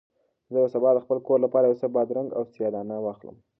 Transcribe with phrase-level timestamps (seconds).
[0.51, 3.37] زه به سبا د خپل کور لپاره یو څه بادرنګ او سیاه دانه واخلم.